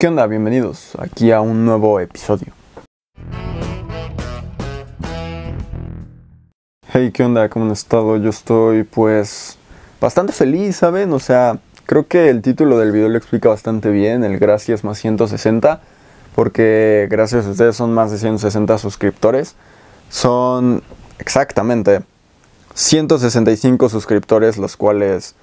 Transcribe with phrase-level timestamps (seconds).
[0.00, 0.26] ¿Qué onda?
[0.26, 2.54] Bienvenidos aquí a un nuevo episodio.
[6.90, 7.50] Hey, ¿qué onda?
[7.50, 8.16] ¿Cómo han estado?
[8.16, 9.58] Yo estoy pues
[10.00, 11.12] bastante feliz, ¿saben?
[11.12, 14.96] O sea, creo que el título del video lo explica bastante bien, el gracias más
[15.00, 15.82] 160,
[16.34, 19.54] porque gracias a ustedes son más de 160 suscriptores.
[20.08, 20.82] Son
[21.18, 22.00] exactamente
[22.72, 25.34] 165 suscriptores, los cuales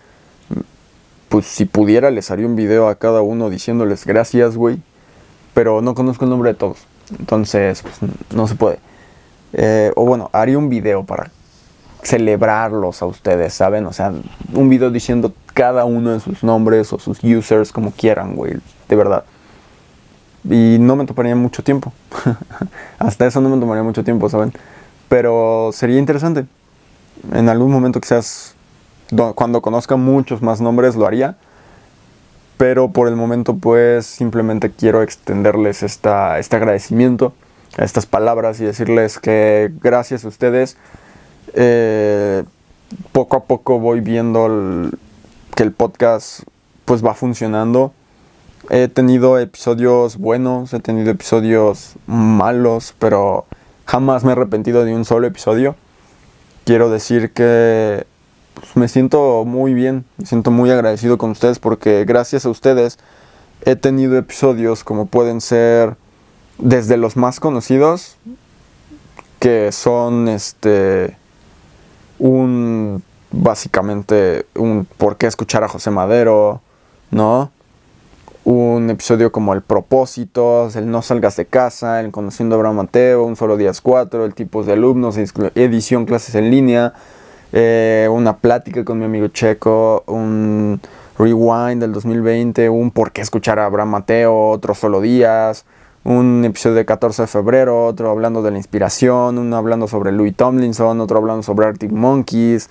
[1.38, 4.82] pues si pudiera les haría un video a cada uno diciéndoles gracias, güey.
[5.54, 6.80] Pero no conozco el nombre de todos.
[7.20, 8.00] Entonces, pues
[8.34, 8.80] no se puede.
[9.54, 11.30] Eh, o bueno, haría un video para
[12.02, 13.86] celebrarlos a ustedes, ¿saben?
[13.86, 14.14] O sea,
[14.52, 18.54] un video diciendo cada uno de sus nombres o sus users como quieran, güey.
[18.90, 19.24] De verdad.
[20.44, 21.94] Y no me tomaría mucho tiempo.
[22.98, 24.52] Hasta eso no me tomaría mucho tiempo, ¿saben?
[25.08, 26.48] Pero sería interesante.
[27.32, 28.57] En algún momento quizás
[29.36, 31.38] cuando conozca muchos más nombres lo haría.
[32.58, 37.34] Pero por el momento pues simplemente quiero extenderles esta, este agradecimiento,
[37.78, 40.76] estas palabras y decirles que gracias a ustedes
[41.54, 42.44] eh,
[43.12, 44.90] poco a poco voy viendo
[45.56, 46.42] que el podcast
[46.86, 47.94] pues va funcionando.
[48.70, 53.46] He tenido episodios buenos, he tenido episodios malos, pero
[53.86, 55.76] jamás me he arrepentido de un solo episodio.
[56.66, 58.06] Quiero decir que
[58.60, 62.98] pues, me siento muy bien, me siento muy agradecido con ustedes porque gracias a ustedes
[63.66, 65.96] he tenido episodios como pueden ser
[66.58, 68.18] desde los más conocidos,
[69.40, 71.16] que son este
[72.20, 76.62] un básicamente un por qué escuchar a José Madero,
[77.12, 77.52] ¿no?
[78.44, 83.24] Un episodio como El propósito, el no salgas de casa, el conociendo a Abraham Mateo,
[83.24, 86.94] un solo días cuatro, el tipos de alumnos, edición clases en línea,
[87.54, 90.80] eh, una plática con mi amigo Checo, un
[91.18, 95.66] rewind del 2020, un por qué escuchar a Abraham Mateo, otro solo días,
[96.04, 100.36] un episodio de 14 de febrero, otro hablando de la inspiración, uno hablando sobre Louis
[100.36, 102.70] Tomlinson, otro hablando sobre Arctic Monkeys,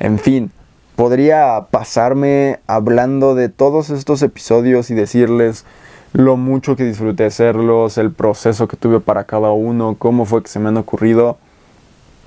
[0.00, 0.50] en fin.
[0.96, 5.64] Podría pasarme hablando de todos estos episodios y decirles
[6.12, 10.48] lo mucho que disfruté hacerlos, el proceso que tuve para cada uno, cómo fue que
[10.48, 11.36] se me han ocurrido.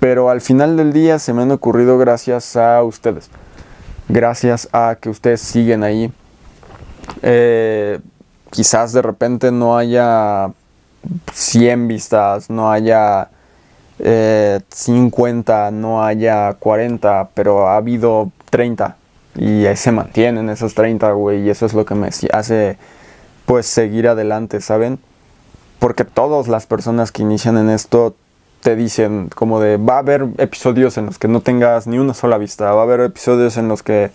[0.01, 3.29] Pero al final del día se me han ocurrido gracias a ustedes.
[4.09, 6.11] Gracias a que ustedes siguen ahí.
[7.21, 7.99] Eh,
[8.49, 10.49] quizás de repente no haya
[11.31, 13.29] 100 vistas, no haya
[13.99, 18.95] 50, eh, no haya 40, pero ha habido 30.
[19.35, 21.43] Y ahí se mantienen esos 30, güey.
[21.43, 22.77] Y eso es lo que me hace,
[23.45, 24.97] pues, seguir adelante, ¿saben?
[25.77, 28.15] Porque todas las personas que inician en esto
[28.61, 32.13] te dicen como de va a haber episodios en los que no tengas ni una
[32.13, 34.11] sola vista, va a haber episodios en los que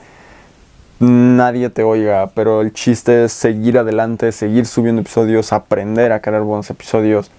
[0.99, 6.43] nadie te oiga, pero el chiste es seguir adelante, seguir subiendo episodios, aprender a crear
[6.43, 7.31] buenos episodios.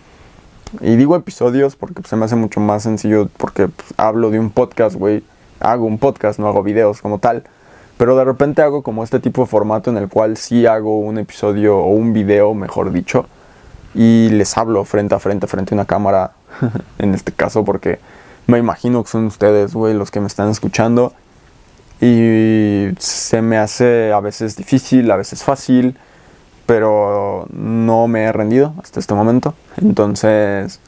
[0.82, 4.40] Y digo episodios porque pues, se me hace mucho más sencillo porque pues, hablo de
[4.40, 5.24] un podcast, güey.
[5.60, 7.44] Hago un podcast, no hago videos como tal.
[7.98, 11.18] Pero de repente hago como este tipo de formato en el cual sí hago un
[11.18, 13.26] episodio o un video, mejor dicho.
[13.96, 16.32] Y les hablo frente a frente, frente a una cámara
[17.00, 18.00] en este caso, porque
[18.48, 21.14] me imagino que son ustedes, güey, los que me están escuchando.
[22.00, 25.98] Y se me hace a veces difícil, a veces fácil,
[26.66, 29.56] pero no me he rendido hasta este momento.
[29.78, 30.80] Entonces,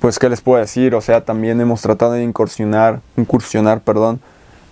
[0.00, 0.94] pues, ¿qué les puedo decir?
[0.94, 4.20] O sea, también hemos tratado de incursionar, incursionar, perdón,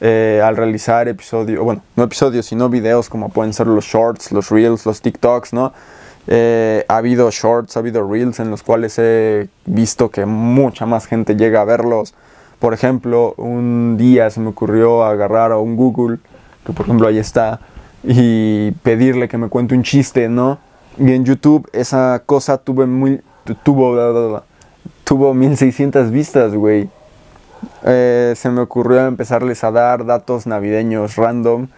[0.00, 4.50] eh, al realizar episodios, bueno, no episodios, sino videos como pueden ser los shorts, los
[4.50, 5.72] reels, los TikToks, ¿no?
[6.28, 11.06] Eh, ha habido shorts, ha habido reels en los cuales he visto que mucha más
[11.06, 12.14] gente llega a verlos.
[12.58, 16.18] Por ejemplo, un día se me ocurrió agarrar a un Google,
[16.64, 17.60] que por ejemplo ahí está,
[18.02, 20.58] y pedirle que me cuente un chiste, ¿no?
[20.98, 23.20] Y en YouTube esa cosa tuve muy,
[23.62, 24.42] tuvo,
[25.04, 26.88] tuvo 1600 vistas, güey.
[27.84, 31.68] Eh, se me ocurrió empezarles a dar datos navideños random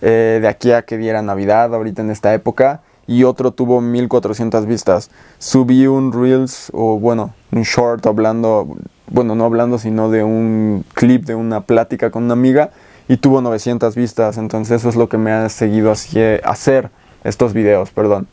[0.00, 4.66] eh, de aquí a que diera Navidad, ahorita en esta época y otro tuvo 1400
[4.66, 5.10] vistas.
[5.38, 8.76] Subí un Reels o bueno, un short hablando,
[9.08, 12.70] bueno, no hablando, sino de un clip de una plática con una amiga
[13.08, 14.36] y tuvo 900 vistas.
[14.36, 16.90] Entonces eso es lo que me ha seguido hacer
[17.24, 18.28] estos videos, perdón.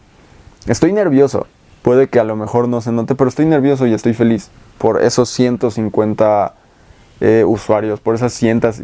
[0.68, 1.48] Estoy nervioso.
[1.81, 5.01] Puede que a lo mejor no se note, pero estoy nervioso y estoy feliz por
[5.01, 6.54] esos 150
[7.22, 8.81] eh, usuarios, por esas cientos...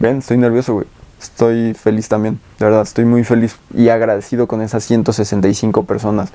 [0.00, 4.62] Ven, estoy nervioso, güey estoy feliz también, de verdad, estoy muy feliz y agradecido con
[4.62, 6.30] esas 165 personas.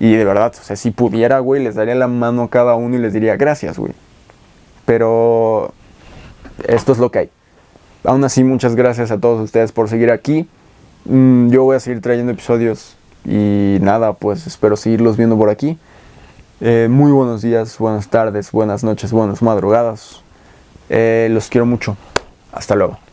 [0.00, 2.96] Y de verdad, o sea, si pudiera, güey, les daría la mano a cada uno
[2.96, 3.92] y les diría gracias, güey.
[4.84, 5.72] Pero
[6.66, 7.30] esto es lo que hay.
[8.04, 10.48] Aún así, muchas gracias a todos ustedes por seguir aquí.
[11.06, 12.96] Mm, yo voy a seguir trayendo episodios
[13.26, 15.78] Y nada, pues espero seguirlos viendo por aquí.
[16.60, 20.22] Eh, muy buenos días, buenas tardes, buenas noches, buenas madrugadas.
[20.90, 21.96] Eh, los quiero mucho.
[22.52, 23.03] Hasta luego.